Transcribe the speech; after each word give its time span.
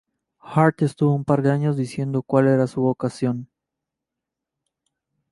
Hart 0.39 0.81
estuvo 0.81 1.13
un 1.13 1.23
par 1.25 1.43
de 1.43 1.51
años 1.51 1.77
decidiendo 1.77 2.23
cual 2.23 2.47
era 2.47 2.65
su 2.65 2.81
vocación. 2.81 3.47